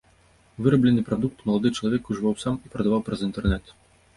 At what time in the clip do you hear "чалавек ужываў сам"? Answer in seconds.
1.81-2.59